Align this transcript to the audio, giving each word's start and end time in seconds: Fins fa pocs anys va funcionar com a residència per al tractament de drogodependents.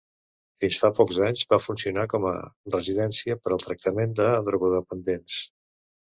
Fins 0.61 0.77
fa 0.83 0.89
pocs 0.99 1.19
anys 1.25 1.43
va 1.53 1.59
funcionar 1.63 2.05
com 2.13 2.25
a 2.31 2.31
residència 2.77 3.37
per 3.45 3.55
al 3.59 3.63
tractament 3.67 4.19
de 4.23 4.27
drogodependents. 4.51 5.39